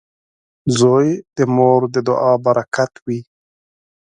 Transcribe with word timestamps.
•زوی 0.77 1.07
د 1.35 1.37
مور 1.55 1.81
د 1.93 1.95
دعا 2.07 2.33
برکت 2.45 2.91
وي. 3.05 3.19